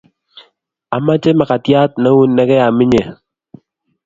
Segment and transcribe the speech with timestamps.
[0.95, 3.03] Amache mkatiat neunie negeam inye